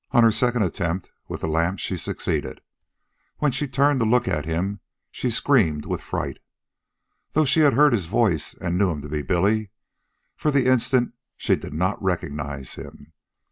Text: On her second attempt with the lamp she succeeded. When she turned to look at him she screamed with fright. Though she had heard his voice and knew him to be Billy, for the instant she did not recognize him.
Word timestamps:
On 0.09 0.23
her 0.23 0.31
second 0.31 0.63
attempt 0.63 1.11
with 1.27 1.41
the 1.41 1.47
lamp 1.47 1.77
she 1.77 1.95
succeeded. 1.95 2.61
When 3.37 3.51
she 3.51 3.67
turned 3.67 3.99
to 3.99 4.05
look 4.07 4.27
at 4.27 4.45
him 4.45 4.79
she 5.11 5.29
screamed 5.29 5.85
with 5.85 6.01
fright. 6.01 6.39
Though 7.33 7.45
she 7.45 7.59
had 7.59 7.73
heard 7.73 7.93
his 7.93 8.07
voice 8.07 8.55
and 8.55 8.79
knew 8.79 8.89
him 8.89 9.03
to 9.03 9.09
be 9.09 9.21
Billy, 9.21 9.69
for 10.35 10.49
the 10.49 10.65
instant 10.65 11.13
she 11.37 11.55
did 11.55 11.75
not 11.75 12.01
recognize 12.01 12.73
him. 12.73 13.13